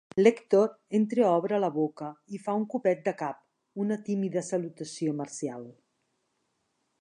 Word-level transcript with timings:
L'Èctor 0.19 0.69
entreobre 0.99 1.59
la 1.63 1.69
boca 1.75 2.07
i 2.37 2.41
fa 2.45 2.55
un 2.61 2.65
copet 2.75 3.03
de 3.09 3.13
cap, 3.19 3.43
una 3.85 3.99
tímida 4.09 4.45
salutació 4.49 5.15
marcial. 5.21 5.69